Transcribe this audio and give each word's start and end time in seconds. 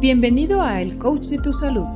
Bienvenido 0.00 0.62
a 0.62 0.80
El 0.80 0.96
Coach 0.96 1.26
de 1.26 1.38
tu 1.38 1.52
Salud, 1.52 1.88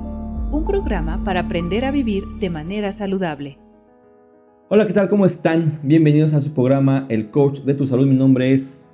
un 0.50 0.64
programa 0.66 1.22
para 1.22 1.42
aprender 1.42 1.84
a 1.84 1.92
vivir 1.92 2.24
de 2.40 2.50
manera 2.50 2.90
saludable. 2.90 3.58
Hola, 4.68 4.88
¿qué 4.88 4.92
tal? 4.92 5.08
¿Cómo 5.08 5.24
están? 5.24 5.78
Bienvenidos 5.84 6.34
a 6.34 6.40
su 6.40 6.52
programa 6.52 7.06
El 7.08 7.30
Coach 7.30 7.60
de 7.60 7.74
tu 7.74 7.86
Salud. 7.86 8.08
Mi 8.08 8.16
nombre 8.16 8.52
es 8.52 8.90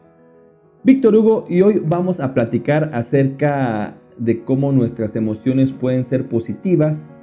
Víctor 0.85 1.17
Hugo 1.17 1.47
y 1.49 1.63
hoy 1.63 1.81
vamos 1.83 2.21
a 2.21 2.35
platicar 2.35 2.91
acerca 2.93 3.97
de 4.19 4.45
cómo 4.45 4.73
nuestras 4.73 5.17
emociones 5.17 5.73
pueden 5.73 6.05
ser 6.05 6.29
positivas 6.29 7.23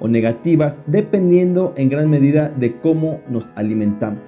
o 0.00 0.08
negativas 0.08 0.82
dependiendo 0.86 1.74
en 1.76 1.90
gran 1.90 2.08
medida 2.08 2.48
de 2.48 2.80
cómo 2.80 3.20
nos 3.28 3.50
alimentamos, 3.56 4.26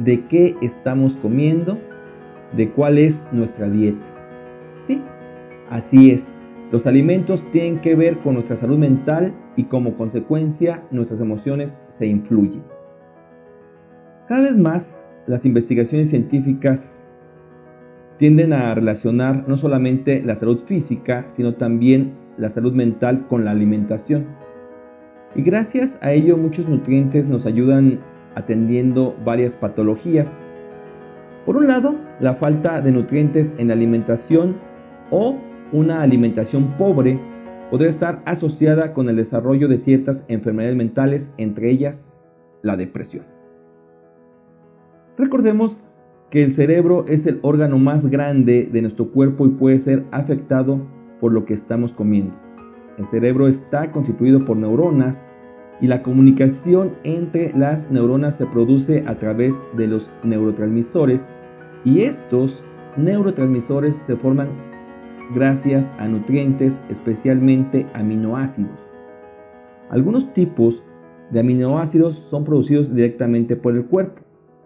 de 0.00 0.26
qué 0.26 0.56
estamos 0.60 1.14
comiendo, 1.14 1.78
de 2.56 2.68
cuál 2.68 2.98
es 2.98 3.24
nuestra 3.30 3.70
dieta. 3.70 4.04
Sí, 4.80 5.00
así 5.70 6.10
es. 6.10 6.36
Los 6.70 6.86
alimentos 6.86 7.42
tienen 7.50 7.80
que 7.80 7.96
ver 7.96 8.18
con 8.18 8.34
nuestra 8.34 8.56
salud 8.56 8.78
mental 8.78 9.34
y 9.56 9.64
como 9.64 9.96
consecuencia 9.96 10.84
nuestras 10.90 11.20
emociones 11.20 11.76
se 11.88 12.06
influyen. 12.06 12.62
Cada 14.28 14.42
vez 14.42 14.56
más 14.56 15.02
las 15.26 15.44
investigaciones 15.44 16.10
científicas 16.10 17.04
tienden 18.18 18.52
a 18.52 18.74
relacionar 18.74 19.48
no 19.48 19.56
solamente 19.56 20.22
la 20.22 20.36
salud 20.36 20.60
física, 20.64 21.26
sino 21.30 21.54
también 21.54 22.12
la 22.36 22.50
salud 22.50 22.72
mental 22.72 23.26
con 23.26 23.44
la 23.44 23.50
alimentación. 23.50 24.26
Y 25.34 25.42
gracias 25.42 25.98
a 26.02 26.12
ello 26.12 26.36
muchos 26.36 26.68
nutrientes 26.68 27.26
nos 27.26 27.46
ayudan 27.46 28.00
atendiendo 28.34 29.16
varias 29.24 29.56
patologías. 29.56 30.54
Por 31.46 31.56
un 31.56 31.66
lado, 31.66 31.96
la 32.20 32.34
falta 32.34 32.80
de 32.80 32.92
nutrientes 32.92 33.54
en 33.58 33.68
la 33.68 33.74
alimentación 33.74 34.56
o 35.10 35.36
una 35.72 36.02
alimentación 36.02 36.76
pobre 36.76 37.18
podría 37.70 37.88
estar 37.88 38.22
asociada 38.26 38.92
con 38.92 39.08
el 39.08 39.16
desarrollo 39.16 39.68
de 39.68 39.78
ciertas 39.78 40.24
enfermedades 40.28 40.76
mentales, 40.76 41.32
entre 41.36 41.70
ellas 41.70 42.26
la 42.62 42.76
depresión. 42.76 43.24
Recordemos 45.16 45.82
que 46.30 46.42
el 46.42 46.52
cerebro 46.52 47.04
es 47.08 47.26
el 47.26 47.40
órgano 47.42 47.78
más 47.78 48.06
grande 48.06 48.68
de 48.72 48.82
nuestro 48.82 49.10
cuerpo 49.10 49.46
y 49.46 49.50
puede 49.50 49.78
ser 49.78 50.04
afectado 50.10 50.80
por 51.20 51.32
lo 51.32 51.44
que 51.44 51.54
estamos 51.54 51.92
comiendo. 51.92 52.36
El 52.98 53.06
cerebro 53.06 53.48
está 53.48 53.92
constituido 53.92 54.44
por 54.44 54.56
neuronas 54.56 55.26
y 55.80 55.86
la 55.86 56.02
comunicación 56.02 56.96
entre 57.04 57.56
las 57.56 57.90
neuronas 57.90 58.36
se 58.36 58.46
produce 58.46 59.04
a 59.06 59.18
través 59.18 59.60
de 59.76 59.86
los 59.86 60.10
neurotransmisores 60.22 61.30
y 61.84 62.02
estos 62.02 62.62
neurotransmisores 62.96 63.96
se 63.96 64.16
forman 64.16 64.69
gracias 65.34 65.92
a 65.98 66.08
nutrientes, 66.08 66.80
especialmente 66.90 67.86
aminoácidos. 67.94 68.88
Algunos 69.90 70.32
tipos 70.32 70.82
de 71.30 71.40
aminoácidos 71.40 72.16
son 72.16 72.44
producidos 72.44 72.94
directamente 72.94 73.56
por 73.56 73.74
el 73.76 73.86
cuerpo 73.86 74.22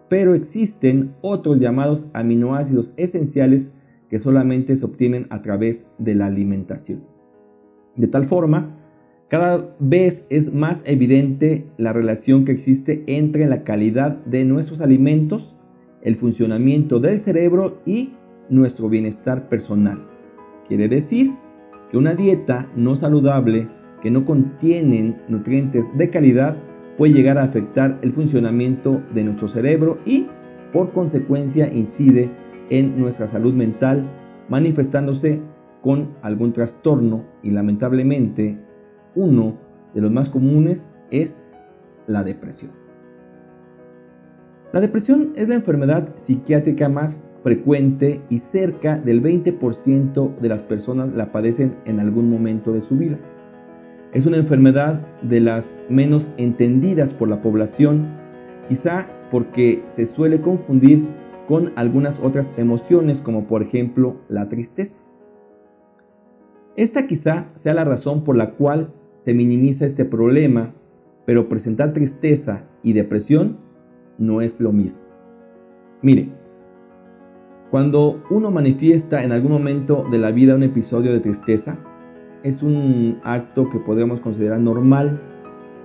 pero 0.08 0.34
existen 0.34 1.14
otros 1.22 1.60
llamados 1.60 2.08
aminoácidos 2.12 2.94
esenciales 2.96 3.72
que 4.08 4.18
solamente 4.18 4.76
se 4.76 4.84
obtienen 4.84 5.26
a 5.30 5.42
través 5.42 5.86
de 5.98 6.14
la 6.14 6.26
alimentación. 6.26 7.04
De 7.96 8.06
tal 8.06 8.24
forma, 8.24 8.78
cada 9.28 9.74
vez 9.80 10.26
es 10.30 10.52
más 10.52 10.84
evidente 10.86 11.66
la 11.78 11.92
relación 11.92 12.44
que 12.44 12.52
existe 12.52 13.02
entre 13.06 13.46
la 13.46 13.64
calidad 13.64 14.24
de 14.24 14.44
nuestros 14.44 14.80
alimentos, 14.80 15.56
el 16.02 16.16
funcionamiento 16.16 17.00
del 17.00 17.22
cerebro 17.22 17.80
y 17.86 18.12
nuestro 18.50 18.88
bienestar 18.88 19.48
personal. 19.48 20.13
Quiere 20.68 20.88
decir 20.88 21.34
que 21.90 21.98
una 21.98 22.14
dieta 22.14 22.68
no 22.74 22.96
saludable 22.96 23.68
que 24.02 24.10
no 24.10 24.24
contiene 24.24 25.16
nutrientes 25.28 25.96
de 25.96 26.10
calidad 26.10 26.56
puede 26.98 27.14
llegar 27.14 27.38
a 27.38 27.44
afectar 27.44 27.98
el 28.02 28.12
funcionamiento 28.12 29.02
de 29.14 29.24
nuestro 29.24 29.48
cerebro 29.48 29.98
y 30.04 30.26
por 30.72 30.92
consecuencia 30.92 31.72
incide 31.72 32.30
en 32.70 32.98
nuestra 32.98 33.26
salud 33.26 33.54
mental 33.54 34.04
manifestándose 34.48 35.40
con 35.82 36.14
algún 36.22 36.52
trastorno 36.52 37.24
y 37.42 37.50
lamentablemente 37.50 38.58
uno 39.14 39.58
de 39.94 40.00
los 40.00 40.10
más 40.10 40.28
comunes 40.28 40.90
es 41.10 41.48
la 42.06 42.24
depresión. 42.24 42.72
La 44.72 44.80
depresión 44.80 45.32
es 45.36 45.48
la 45.48 45.54
enfermedad 45.54 46.14
psiquiátrica 46.16 46.88
más 46.88 47.26
frecuente 47.44 48.22
y 48.30 48.38
cerca 48.38 48.96
del 48.96 49.22
20% 49.22 50.38
de 50.38 50.48
las 50.48 50.62
personas 50.62 51.12
la 51.12 51.30
padecen 51.30 51.76
en 51.84 52.00
algún 52.00 52.30
momento 52.30 52.72
de 52.72 52.80
su 52.80 52.96
vida. 52.96 53.18
Es 54.14 54.24
una 54.24 54.38
enfermedad 54.38 55.06
de 55.20 55.40
las 55.40 55.82
menos 55.90 56.32
entendidas 56.38 57.12
por 57.12 57.28
la 57.28 57.42
población, 57.42 58.08
quizá 58.66 59.08
porque 59.30 59.84
se 59.90 60.06
suele 60.06 60.40
confundir 60.40 61.06
con 61.46 61.72
algunas 61.76 62.18
otras 62.18 62.54
emociones 62.56 63.20
como 63.20 63.46
por 63.46 63.60
ejemplo 63.60 64.16
la 64.28 64.48
tristeza. 64.48 64.98
Esta 66.76 67.06
quizá 67.06 67.50
sea 67.56 67.74
la 67.74 67.84
razón 67.84 68.24
por 68.24 68.36
la 68.36 68.52
cual 68.52 68.94
se 69.18 69.34
minimiza 69.34 69.84
este 69.84 70.06
problema, 70.06 70.74
pero 71.26 71.50
presentar 71.50 71.92
tristeza 71.92 72.64
y 72.82 72.94
depresión 72.94 73.58
no 74.16 74.40
es 74.40 74.60
lo 74.60 74.72
mismo. 74.72 75.02
Mire, 76.00 76.43
cuando 77.74 78.22
uno 78.30 78.52
manifiesta 78.52 79.24
en 79.24 79.32
algún 79.32 79.50
momento 79.50 80.06
de 80.08 80.18
la 80.18 80.30
vida 80.30 80.54
un 80.54 80.62
episodio 80.62 81.12
de 81.12 81.18
tristeza, 81.18 81.76
es 82.44 82.62
un 82.62 83.18
acto 83.24 83.68
que 83.68 83.80
podemos 83.80 84.20
considerar 84.20 84.60
normal. 84.60 85.20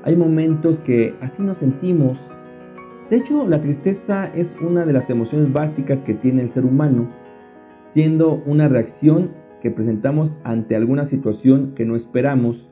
Hay 0.04 0.16
momentos 0.16 0.78
que 0.78 1.16
así 1.20 1.42
nos 1.42 1.58
sentimos. 1.58 2.20
De 3.10 3.18
hecho, 3.18 3.48
la 3.48 3.60
tristeza 3.60 4.28
es 4.28 4.56
una 4.62 4.86
de 4.86 4.94
las 4.94 5.10
emociones 5.10 5.52
básicas 5.52 6.04
que 6.04 6.14
tiene 6.14 6.44
el 6.44 6.52
ser 6.52 6.64
humano, 6.64 7.10
siendo 7.82 8.36
una 8.46 8.68
reacción 8.68 9.32
que 9.60 9.72
presentamos 9.72 10.38
ante 10.44 10.76
alguna 10.76 11.06
situación 11.06 11.74
que 11.74 11.86
no 11.86 11.96
esperamos 11.96 12.70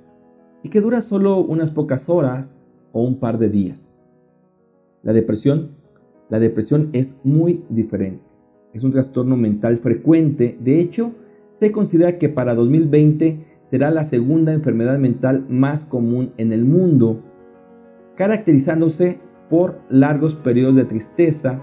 y 0.61 0.69
que 0.69 0.79
dura 0.79 1.01
solo 1.01 1.39
unas 1.39 1.71
pocas 1.71 2.07
horas 2.07 2.67
o 2.91 3.01
un 3.01 3.19
par 3.19 3.39
de 3.39 3.49
días. 3.49 3.97
La 5.01 5.11
depresión, 5.11 5.71
la 6.29 6.37
depresión 6.37 6.91
es 6.93 7.19
muy 7.23 7.63
diferente. 7.67 8.36
Es 8.73 8.83
un 8.83 8.91
trastorno 8.91 9.35
mental 9.35 9.77
frecuente. 9.77 10.57
De 10.59 10.79
hecho, 10.79 11.13
se 11.49 11.71
considera 11.71 12.17
que 12.17 12.29
para 12.29 12.55
2020 12.55 13.45
será 13.63 13.91
la 13.91 14.03
segunda 14.03 14.53
enfermedad 14.53 14.97
mental 14.97 15.45
más 15.49 15.83
común 15.83 16.31
en 16.37 16.53
el 16.53 16.65
mundo, 16.65 17.23
caracterizándose 18.15 19.19
por 19.49 19.79
largos 19.89 20.35
periodos 20.35 20.75
de 20.75 20.85
tristeza, 20.85 21.61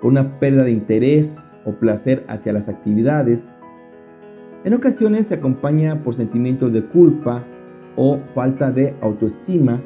por 0.00 0.10
una 0.10 0.38
pérdida 0.38 0.64
de 0.64 0.70
interés 0.70 1.52
o 1.64 1.72
placer 1.72 2.24
hacia 2.28 2.52
las 2.52 2.68
actividades. 2.68 3.58
En 4.64 4.74
ocasiones 4.74 5.26
se 5.26 5.34
acompaña 5.34 6.02
por 6.02 6.14
sentimientos 6.14 6.72
de 6.72 6.84
culpa 6.84 7.44
o 7.96 8.18
falta 8.34 8.70
de 8.70 8.94
autoestima. 9.00 9.82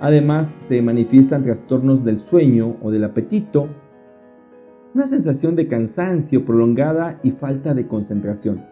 Además 0.00 0.54
se 0.58 0.80
manifiestan 0.80 1.42
trastornos 1.42 2.04
del 2.04 2.20
sueño 2.20 2.76
o 2.80 2.90
del 2.90 3.04
apetito, 3.04 3.68
una 4.94 5.06
sensación 5.06 5.56
de 5.56 5.68
cansancio 5.68 6.44
prolongada 6.44 7.20
y 7.22 7.30
falta 7.30 7.74
de 7.74 7.86
concentración 7.86 8.64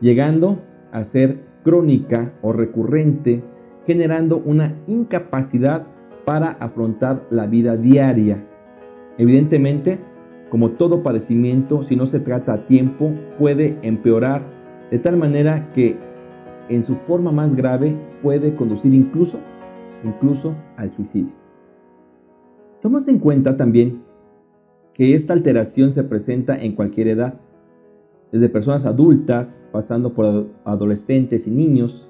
llegando 0.00 0.60
a 0.92 1.02
ser 1.02 1.40
crónica 1.62 2.34
o 2.42 2.52
recurrente, 2.52 3.42
generando 3.86 4.36
una 4.36 4.76
incapacidad 4.86 5.86
para 6.24 6.50
afrontar 6.52 7.26
la 7.30 7.46
vida 7.46 7.76
diaria. 7.76 8.44
Evidentemente, 9.18 9.98
como 10.50 10.72
todo 10.72 11.02
padecimiento, 11.02 11.84
si 11.84 11.96
no 11.96 12.06
se 12.06 12.20
trata 12.20 12.52
a 12.52 12.66
tiempo, 12.66 13.12
puede 13.38 13.78
empeorar 13.82 14.42
de 14.90 14.98
tal 14.98 15.16
manera 15.16 15.72
que 15.72 15.96
en 16.68 16.82
su 16.82 16.94
forma 16.96 17.32
más 17.32 17.54
grave 17.54 17.96
puede 18.22 18.54
conducir 18.54 18.94
incluso, 18.94 19.38
incluso 20.02 20.54
al 20.76 20.92
suicidio. 20.92 21.34
Tomemos 22.80 23.08
en 23.08 23.18
cuenta 23.18 23.56
también 23.56 24.03
que 24.94 25.14
esta 25.14 25.32
alteración 25.32 25.90
se 25.90 26.04
presenta 26.04 26.56
en 26.56 26.74
cualquier 26.74 27.08
edad 27.08 27.40
desde 28.32 28.48
personas 28.48 28.86
adultas, 28.86 29.68
pasando 29.70 30.14
por 30.14 30.48
adolescentes 30.64 31.46
y 31.46 31.50
niños, 31.50 32.08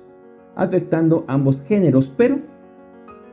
afectando 0.55 1.25
ambos 1.29 1.63
géneros, 1.63 2.13
pero, 2.17 2.39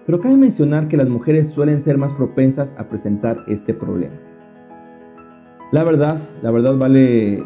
pero 0.05 0.19
cabe 0.19 0.35
mencionar 0.35 0.87
que 0.87 0.97
las 0.97 1.07
mujeres 1.07 1.47
suelen 1.47 1.79
ser 1.79 1.97
más 1.97 2.13
propensas 2.13 2.75
a 2.77 2.89
presentar 2.89 3.45
este 3.47 3.73
problema. 3.73 4.19
La 5.71 5.85
verdad, 5.85 6.17
la 6.41 6.51
verdad 6.51 6.77
vale 6.77 7.45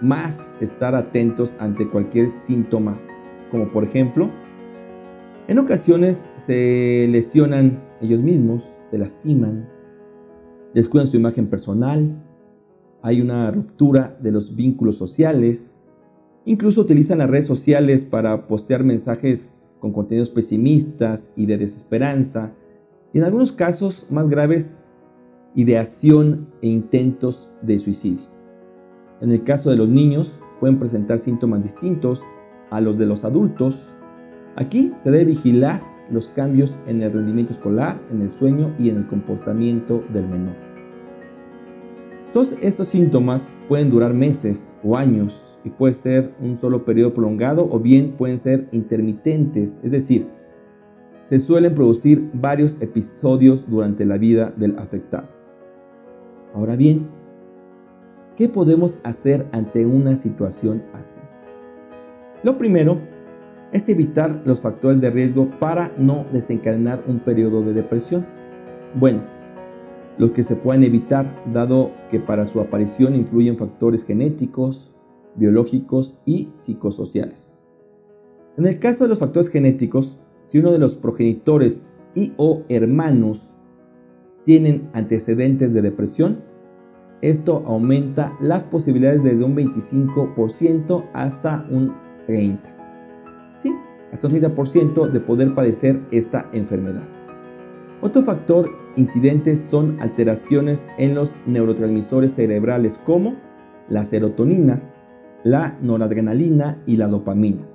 más 0.00 0.56
estar 0.60 0.94
atentos 0.94 1.54
ante 1.58 1.88
cualquier 1.88 2.30
síntoma, 2.30 2.98
como 3.50 3.70
por 3.70 3.84
ejemplo, 3.84 4.30
en 5.46 5.58
ocasiones 5.58 6.24
se 6.36 7.06
lesionan 7.10 7.80
ellos 8.00 8.20
mismos, 8.20 8.68
se 8.90 8.98
lastiman, 8.98 9.68
descuidan 10.74 11.06
su 11.06 11.16
imagen 11.16 11.48
personal, 11.48 12.22
hay 13.02 13.20
una 13.20 13.50
ruptura 13.50 14.18
de 14.20 14.32
los 14.32 14.54
vínculos 14.54 14.96
sociales, 14.96 15.80
incluso 16.44 16.82
utilizan 16.82 17.18
las 17.18 17.30
redes 17.30 17.46
sociales 17.46 18.04
para 18.04 18.46
postear 18.46 18.84
mensajes 18.84 19.56
con 19.78 19.92
contenidos 19.92 20.30
pesimistas 20.30 21.32
y 21.36 21.46
de 21.46 21.58
desesperanza, 21.58 22.54
y 23.12 23.18
en 23.18 23.24
algunos 23.24 23.52
casos 23.52 24.06
más 24.10 24.28
graves, 24.28 24.92
ideación 25.54 26.48
e 26.62 26.68
intentos 26.68 27.50
de 27.62 27.78
suicidio. 27.78 28.28
En 29.20 29.32
el 29.32 29.42
caso 29.42 29.70
de 29.70 29.76
los 29.76 29.88
niños, 29.88 30.38
pueden 30.60 30.78
presentar 30.78 31.18
síntomas 31.18 31.62
distintos 31.62 32.20
a 32.70 32.80
los 32.80 32.98
de 32.98 33.06
los 33.06 33.24
adultos. 33.24 33.88
Aquí 34.56 34.92
se 34.96 35.10
debe 35.10 35.24
vigilar 35.24 35.82
los 36.10 36.28
cambios 36.28 36.78
en 36.86 37.02
el 37.02 37.12
rendimiento 37.12 37.52
escolar, 37.52 38.00
en 38.10 38.22
el 38.22 38.32
sueño 38.32 38.74
y 38.78 38.90
en 38.90 38.98
el 38.98 39.06
comportamiento 39.06 40.04
del 40.12 40.26
menor. 40.28 40.54
Todos 42.32 42.56
estos 42.60 42.88
síntomas 42.88 43.50
pueden 43.68 43.90
durar 43.90 44.14
meses 44.14 44.78
o 44.84 44.96
años 44.96 45.58
y 45.64 45.70
puede 45.70 45.94
ser 45.94 46.32
un 46.40 46.56
solo 46.56 46.84
periodo 46.84 47.12
prolongado 47.12 47.68
o 47.70 47.78
bien 47.78 48.12
pueden 48.12 48.38
ser 48.38 48.68
intermitentes, 48.72 49.80
es 49.82 49.90
decir, 49.90 50.28
se 51.22 51.38
suelen 51.38 51.74
producir 51.74 52.30
varios 52.32 52.80
episodios 52.80 53.68
durante 53.68 54.06
la 54.06 54.16
vida 54.16 54.52
del 54.56 54.78
afectado. 54.78 55.28
Ahora 56.54 56.76
bien, 56.76 57.08
¿qué 58.36 58.48
podemos 58.48 58.98
hacer 59.04 59.46
ante 59.52 59.84
una 59.84 60.16
situación 60.16 60.82
así? 60.94 61.20
Lo 62.42 62.56
primero 62.56 62.98
es 63.72 63.88
evitar 63.88 64.42
los 64.44 64.60
factores 64.60 65.00
de 65.00 65.10
riesgo 65.10 65.48
para 65.60 65.92
no 65.96 66.26
desencadenar 66.32 67.04
un 67.06 67.20
periodo 67.20 67.62
de 67.62 67.72
depresión. 67.72 68.26
Bueno, 68.94 69.22
los 70.18 70.32
que 70.32 70.42
se 70.42 70.56
pueden 70.56 70.84
evitar, 70.84 71.42
dado 71.52 71.92
que 72.10 72.20
para 72.20 72.46
su 72.46 72.60
aparición 72.60 73.14
influyen 73.14 73.56
factores 73.56 74.04
genéticos, 74.04 74.92
biológicos 75.36 76.18
y 76.26 76.52
psicosociales. 76.56 77.54
En 78.56 78.66
el 78.66 78.78
caso 78.78 79.04
de 79.04 79.10
los 79.10 79.18
factores 79.18 79.48
genéticos, 79.48 80.18
si 80.44 80.58
uno 80.58 80.72
de 80.72 80.78
los 80.78 80.96
progenitores 80.96 81.86
y 82.14 82.32
o 82.36 82.64
hermanos 82.68 83.54
tienen 84.44 84.90
antecedentes 84.92 85.72
de 85.72 85.82
depresión, 85.82 86.42
esto 87.22 87.62
aumenta 87.66 88.36
las 88.40 88.64
posibilidades 88.64 89.22
desde 89.22 89.44
un 89.44 89.54
25% 89.54 91.08
hasta 91.12 91.66
un 91.70 91.94
30%. 92.26 92.79
Sí, 93.54 93.74
hasta 94.12 94.26
un 94.26 94.34
30% 94.34 95.10
de 95.10 95.20
poder 95.20 95.54
padecer 95.54 96.00
esta 96.10 96.48
enfermedad. 96.52 97.02
Otro 98.02 98.22
factor 98.22 98.70
incidente 98.96 99.56
son 99.56 100.00
alteraciones 100.00 100.86
en 100.96 101.14
los 101.14 101.34
neurotransmisores 101.46 102.32
cerebrales 102.32 102.98
como 102.98 103.36
la 103.88 104.04
serotonina, 104.04 104.80
la 105.44 105.78
noradrenalina 105.82 106.80
y 106.86 106.96
la 106.96 107.08
dopamina. 107.08 107.66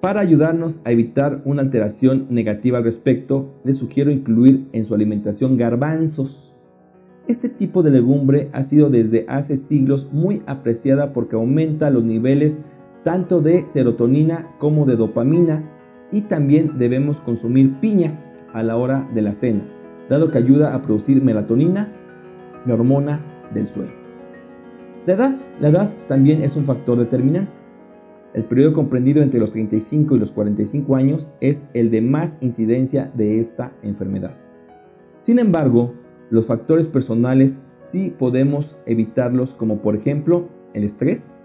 Para 0.00 0.20
ayudarnos 0.20 0.80
a 0.84 0.90
evitar 0.90 1.42
una 1.44 1.62
alteración 1.62 2.26
negativa 2.28 2.78
al 2.78 2.84
respecto, 2.84 3.54
les 3.64 3.78
sugiero 3.78 4.10
incluir 4.10 4.68
en 4.72 4.84
su 4.84 4.94
alimentación 4.94 5.56
garbanzos. 5.56 6.64
Este 7.28 7.48
tipo 7.48 7.84
de 7.84 7.92
legumbre 7.92 8.50
ha 8.52 8.64
sido 8.64 8.90
desde 8.90 9.24
hace 9.28 9.56
siglos 9.56 10.08
muy 10.12 10.42
apreciada 10.46 11.12
porque 11.12 11.36
aumenta 11.36 11.90
los 11.90 12.02
niveles 12.02 12.60
tanto 13.04 13.40
de 13.40 13.68
serotonina 13.68 14.54
como 14.58 14.86
de 14.86 14.96
dopamina 14.96 15.68
y 16.10 16.22
también 16.22 16.78
debemos 16.78 17.20
consumir 17.20 17.80
piña 17.80 18.18
a 18.52 18.62
la 18.62 18.76
hora 18.76 19.08
de 19.14 19.22
la 19.22 19.32
cena, 19.32 19.62
dado 20.08 20.30
que 20.30 20.38
ayuda 20.38 20.74
a 20.74 20.82
producir 20.82 21.22
melatonina, 21.22 21.92
la 22.66 22.74
hormona 22.74 23.20
del 23.52 23.66
sueño. 23.66 23.92
La 25.06 25.14
edad, 25.14 25.34
la 25.58 25.68
edad 25.68 25.90
también 26.06 26.42
es 26.42 26.54
un 26.54 26.64
factor 26.64 26.98
determinante. 26.98 27.50
El 28.34 28.44
periodo 28.44 28.72
comprendido 28.72 29.22
entre 29.22 29.40
los 29.40 29.50
35 29.50 30.16
y 30.16 30.18
los 30.18 30.30
45 30.30 30.96
años 30.96 31.30
es 31.40 31.66
el 31.74 31.90
de 31.90 32.00
más 32.00 32.38
incidencia 32.40 33.10
de 33.14 33.40
esta 33.40 33.72
enfermedad. 33.82 34.36
Sin 35.18 35.38
embargo, 35.38 35.94
los 36.30 36.46
factores 36.46 36.86
personales 36.86 37.60
sí 37.76 38.14
podemos 38.16 38.76
evitarlos 38.86 39.54
como 39.54 39.82
por 39.82 39.96
ejemplo 39.96 40.48
el 40.72 40.84
estrés, 40.84 41.36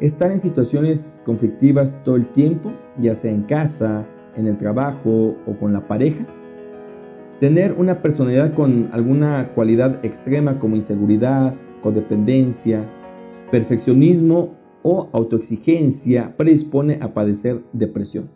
estar 0.00 0.30
en 0.30 0.38
situaciones 0.38 1.22
conflictivas 1.24 2.02
todo 2.02 2.16
el 2.16 2.26
tiempo, 2.26 2.72
ya 2.98 3.14
sea 3.14 3.32
en 3.32 3.42
casa, 3.42 4.06
en 4.34 4.46
el 4.46 4.58
trabajo 4.58 5.36
o 5.46 5.56
con 5.58 5.72
la 5.72 5.86
pareja, 5.88 6.26
tener 7.40 7.72
una 7.72 8.02
personalidad 8.02 8.54
con 8.54 8.90
alguna 8.92 9.52
cualidad 9.54 10.04
extrema 10.04 10.58
como 10.58 10.76
inseguridad, 10.76 11.54
codependencia, 11.82 12.84
perfeccionismo 13.50 14.54
o 14.82 15.08
autoexigencia 15.12 16.36
predispone 16.36 16.98
a 17.00 17.12
padecer 17.14 17.62
depresión. 17.72 18.30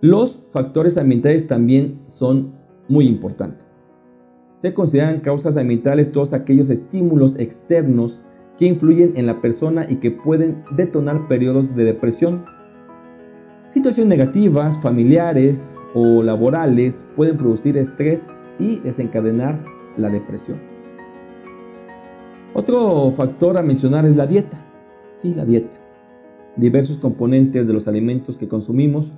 Los 0.00 0.46
factores 0.50 0.96
ambientales 0.96 1.46
también 1.46 2.00
son 2.06 2.52
muy 2.88 3.06
importantes. 3.06 3.88
Se 4.54 4.74
consideran 4.74 5.20
causas 5.20 5.56
ambientales 5.56 6.12
todos 6.12 6.32
aquellos 6.32 6.70
estímulos 6.70 7.38
externos 7.38 8.22
que 8.60 8.66
influyen 8.66 9.14
en 9.16 9.24
la 9.24 9.40
persona 9.40 9.86
y 9.88 9.96
que 9.96 10.10
pueden 10.10 10.62
detonar 10.76 11.28
periodos 11.28 11.74
de 11.74 11.84
depresión. 11.84 12.44
Situaciones 13.68 14.10
negativas, 14.10 14.78
familiares 14.82 15.82
o 15.94 16.22
laborales 16.22 17.06
pueden 17.16 17.38
producir 17.38 17.78
estrés 17.78 18.26
y 18.58 18.76
desencadenar 18.80 19.64
la 19.96 20.10
depresión. 20.10 20.60
Otro 22.52 23.10
factor 23.12 23.56
a 23.56 23.62
mencionar 23.62 24.04
es 24.04 24.14
la 24.14 24.26
dieta. 24.26 24.62
Sí, 25.12 25.32
la 25.32 25.46
dieta. 25.46 25.78
Diversos 26.56 26.98
componentes 26.98 27.66
de 27.66 27.72
los 27.72 27.88
alimentos 27.88 28.36
que 28.36 28.48
consumimos 28.48 29.10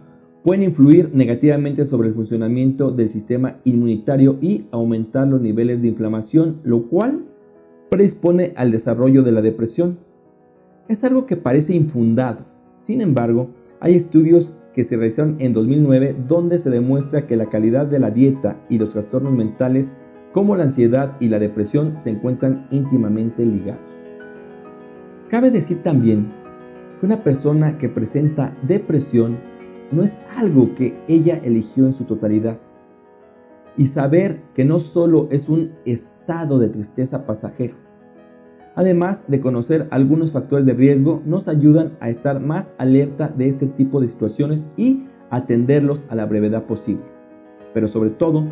pueden 0.44 0.62
influir 0.62 1.10
negativamente 1.12 1.84
sobre 1.84 2.10
el 2.10 2.14
funcionamiento 2.14 2.92
del 2.92 3.10
sistema 3.10 3.58
inmunitario 3.64 4.38
y 4.40 4.66
aumentar 4.70 5.26
los 5.26 5.40
niveles 5.40 5.82
de 5.82 5.88
inflamación, 5.88 6.60
lo 6.62 6.88
cual 6.88 7.24
predispone 7.92 8.54
al 8.56 8.70
desarrollo 8.70 9.22
de 9.22 9.32
la 9.32 9.42
depresión. 9.42 9.98
Es 10.88 11.04
algo 11.04 11.26
que 11.26 11.36
parece 11.36 11.76
infundado. 11.76 12.46
Sin 12.78 13.02
embargo, 13.02 13.50
hay 13.80 13.96
estudios 13.96 14.54
que 14.72 14.82
se 14.82 14.96
realizaron 14.96 15.36
en 15.40 15.52
2009 15.52 16.16
donde 16.26 16.58
se 16.58 16.70
demuestra 16.70 17.26
que 17.26 17.36
la 17.36 17.50
calidad 17.50 17.84
de 17.84 17.98
la 17.98 18.10
dieta 18.10 18.64
y 18.70 18.78
los 18.78 18.88
trastornos 18.88 19.34
mentales 19.34 19.94
como 20.32 20.56
la 20.56 20.62
ansiedad 20.62 21.18
y 21.20 21.28
la 21.28 21.38
depresión 21.38 22.00
se 22.00 22.08
encuentran 22.08 22.66
íntimamente 22.70 23.44
ligados. 23.44 23.82
Cabe 25.28 25.50
decir 25.50 25.82
también 25.82 26.32
que 26.98 27.04
una 27.04 27.22
persona 27.22 27.76
que 27.76 27.90
presenta 27.90 28.56
depresión 28.66 29.38
no 29.90 30.02
es 30.02 30.16
algo 30.38 30.74
que 30.74 30.98
ella 31.08 31.38
eligió 31.44 31.84
en 31.84 31.92
su 31.92 32.04
totalidad. 32.04 32.58
Y 33.76 33.88
saber 33.88 34.42
que 34.54 34.64
no 34.64 34.78
solo 34.78 35.28
es 35.30 35.50
un 35.50 35.72
estado 35.84 36.58
de 36.58 36.70
tristeza 36.70 37.26
pasajero. 37.26 37.81
Además 38.74 39.24
de 39.28 39.40
conocer 39.40 39.86
algunos 39.90 40.32
factores 40.32 40.64
de 40.64 40.74
riesgo, 40.74 41.22
nos 41.26 41.46
ayudan 41.48 41.96
a 42.00 42.08
estar 42.08 42.40
más 42.40 42.72
alerta 42.78 43.28
de 43.28 43.48
este 43.48 43.66
tipo 43.66 44.00
de 44.00 44.08
situaciones 44.08 44.68
y 44.76 45.04
atenderlos 45.30 46.06
a 46.08 46.14
la 46.14 46.26
brevedad 46.26 46.64
posible. 46.64 47.04
Pero 47.74 47.88
sobre 47.88 48.10
todo, 48.10 48.46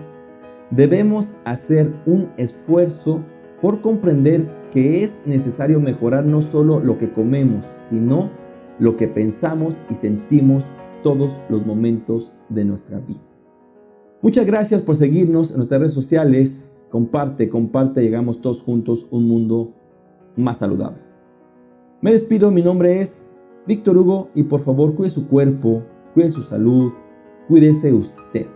debemos 0.70 1.32
hacer 1.44 1.92
un 2.06 2.30
esfuerzo 2.36 3.24
por 3.62 3.80
comprender 3.80 4.46
que 4.72 5.04
es 5.04 5.20
necesario 5.24 5.80
mejorar 5.80 6.24
no 6.24 6.42
solo 6.42 6.80
lo 6.80 6.98
que 6.98 7.12
comemos, 7.12 7.66
sino 7.88 8.30
lo 8.78 8.96
que 8.96 9.08
pensamos 9.08 9.80
y 9.90 9.94
sentimos 9.94 10.68
todos 11.02 11.40
los 11.48 11.64
momentos 11.66 12.34
de 12.48 12.64
nuestra 12.64 13.00
vida. 13.00 13.20
Muchas 14.22 14.44
gracias 14.44 14.82
por 14.82 14.96
seguirnos 14.96 15.50
en 15.50 15.58
nuestras 15.58 15.80
redes 15.80 15.94
sociales. 15.94 16.86
Comparte, 16.90 17.48
comparte, 17.48 18.02
llegamos 18.02 18.40
todos 18.42 18.62
juntos 18.62 19.06
un 19.10 19.26
mundo 19.26 19.74
más 20.36 20.58
saludable. 20.58 21.02
Me 22.00 22.12
despido, 22.12 22.50
mi 22.50 22.62
nombre 22.62 23.00
es 23.00 23.42
Víctor 23.66 23.98
Hugo 23.98 24.30
y 24.34 24.44
por 24.44 24.60
favor 24.60 24.94
cuide 24.94 25.10
su 25.10 25.28
cuerpo, 25.28 25.82
cuide 26.14 26.30
su 26.30 26.42
salud, 26.42 26.92
cuídese 27.48 27.92
usted. 27.92 28.46